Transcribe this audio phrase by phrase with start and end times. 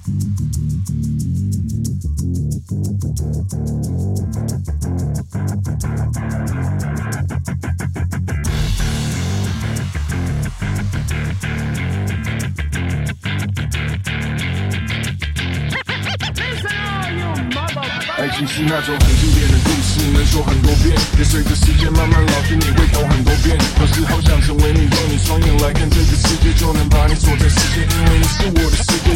[0.00, 0.02] 爱
[18.36, 23.58] 情是那种很经典的故事，能说很多遍，也随着时间慢慢老去，你会懂很多遍。
[23.80, 29.10] 有时好想成为你，用你双眼来看这个世界，就能把你锁在世界，因为你是我的世界。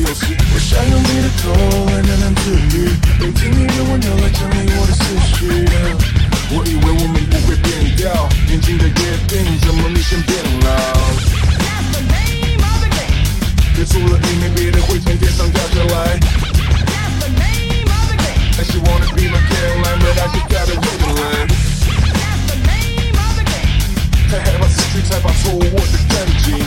[24.95, 26.62] country type, I told what the country.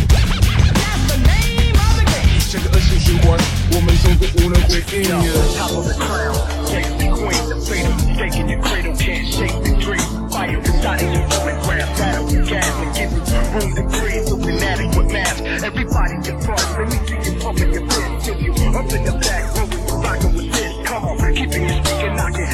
[0.76, 2.44] That's the name of the game.
[2.44, 3.40] Check it, let's use you one.
[3.72, 5.32] Woman's over all of the India.
[5.56, 6.36] Top of the crown,
[6.68, 10.08] sexy queen, the freedom, taking your cradle, can't shake the dream.
[10.30, 13.24] Fire residing in the grab battle with gas and giving
[13.56, 15.44] room to breathe through inadequate mask.
[15.64, 19.16] Everybody get frost, let me see you pumping your fist, give you up in the
[19.24, 20.74] back, rolling, rocking with this.
[20.84, 22.48] Come on, keeping your speaker knocking,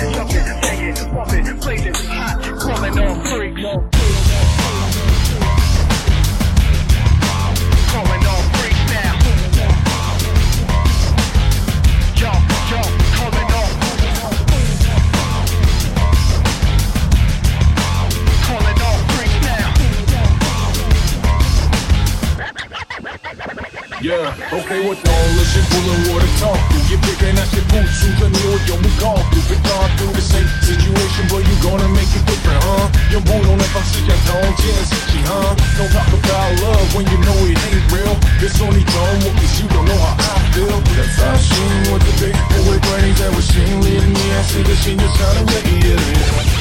[24.04, 26.60] Yeah, okay with all this shit pulling water talk.
[26.92, 29.48] You're picking at your boots, who's the new yo, we call through.
[29.48, 29.64] Been
[29.96, 32.92] through the same situation, but you gonna make it different, huh?
[33.16, 35.56] Your mood on if I see your tone, it, huh?
[35.80, 38.12] Don't talk about love when you know it ain't real.
[38.44, 40.78] It's only drama cause you don't know how I feel.
[41.00, 44.26] That's how she was big boy brains that was leading me.
[44.36, 46.53] I see that she just trying.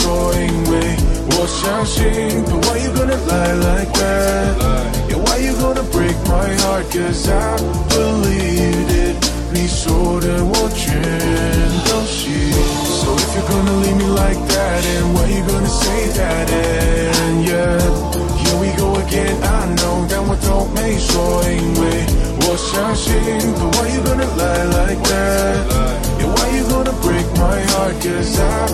[0.00, 0.96] 说，因为
[1.32, 2.04] 我相信。
[2.44, 4.56] But why you gonna lie like that?
[5.08, 6.86] Yeah, why you gonna break my heart?
[6.90, 7.56] Cause I
[7.90, 9.16] believed it.
[9.52, 11.00] 你说的我全
[11.86, 12.52] 都信。
[12.86, 16.50] So if you're gonna leave me like that, and why you gonna say that?
[16.50, 17.80] And yeah,
[18.42, 22.04] here we go again, I know，但我都没说，因为
[22.42, 23.14] 我相信。
[23.54, 25.56] But why you gonna lie like that?
[26.18, 27.94] Yeah, why you gonna break my heart?
[28.02, 28.68] Cause I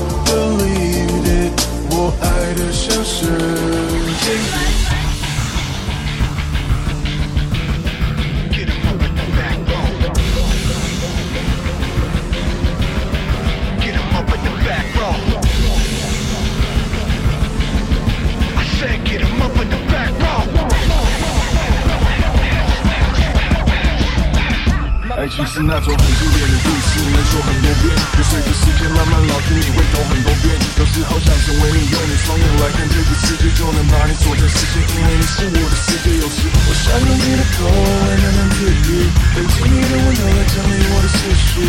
[25.27, 30.55] 爱情是那种很经典的故事，能说很多遍，也随着时间慢慢老去，你会懂很多遍。
[30.79, 36.15] 有时好想成为你，用你双眼来看这个世界，就能把你锁在世界，因为你是我的世界。
[36.15, 39.03] 有时我想用你的口来喃喃自语，
[39.35, 41.59] 聆听你的温柔来整理我的思绪。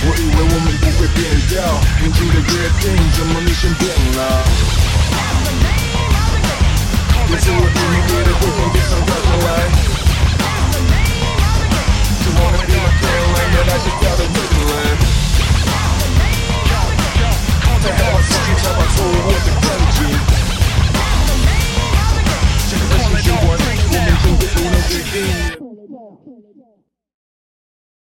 [0.00, 1.20] 我以为我们不会变
[1.52, 1.60] 掉，
[2.00, 2.48] 年轻的约
[2.80, 4.24] 定，怎么你先变老？